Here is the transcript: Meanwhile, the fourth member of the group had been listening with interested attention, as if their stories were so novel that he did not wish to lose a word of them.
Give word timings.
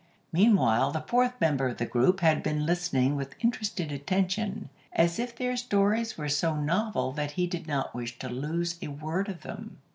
Meanwhile, 0.33 0.93
the 0.93 1.01
fourth 1.07 1.39
member 1.39 1.67
of 1.67 1.77
the 1.77 1.85
group 1.85 2.21
had 2.21 2.41
been 2.41 2.65
listening 2.65 3.15
with 3.15 3.35
interested 3.39 3.91
attention, 3.91 4.69
as 4.93 5.19
if 5.19 5.35
their 5.35 5.55
stories 5.55 6.17
were 6.17 6.27
so 6.27 6.55
novel 6.55 7.11
that 7.11 7.33
he 7.33 7.45
did 7.45 7.67
not 7.67 7.93
wish 7.93 8.17
to 8.17 8.27
lose 8.27 8.79
a 8.81 8.87
word 8.87 9.29
of 9.29 9.41
them. 9.43 9.77